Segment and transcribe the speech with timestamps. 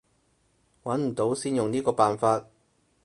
[0.83, 2.47] 揾唔到先用呢個辦法